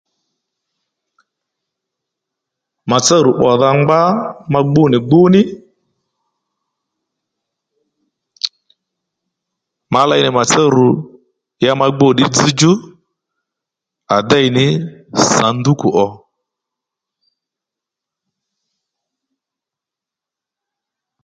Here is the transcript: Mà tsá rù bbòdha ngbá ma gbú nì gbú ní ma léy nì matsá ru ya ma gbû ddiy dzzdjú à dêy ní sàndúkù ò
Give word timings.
Mà 2.89 2.97
tsá 3.03 3.15
rù 3.23 3.31
bbòdha 3.35 3.69
ngbá 3.79 4.01
ma 4.51 4.59
gbú 4.69 4.83
nì 4.91 4.97
gbú 5.07 5.19
ní 5.33 5.41
ma 9.93 10.01
léy 10.09 10.21
nì 10.23 10.29
matsá 10.37 10.63
ru 10.75 10.87
ya 11.63 11.71
ma 11.79 11.87
gbû 11.95 12.07
ddiy 12.11 12.29
dzzdjú 12.31 12.71
à 14.15 14.17
dêy 14.29 14.47
ní 14.57 14.65
sàndúkù 15.31 15.87
ò 16.05 16.07